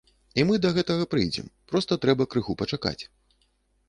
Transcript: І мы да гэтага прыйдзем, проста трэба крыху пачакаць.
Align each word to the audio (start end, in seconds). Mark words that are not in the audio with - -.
І 0.39 0.43
мы 0.51 0.55
да 0.61 0.69
гэтага 0.77 1.03
прыйдзем, 1.11 1.51
проста 1.71 1.97
трэба 2.05 2.27
крыху 2.31 2.57
пачакаць. 2.63 2.99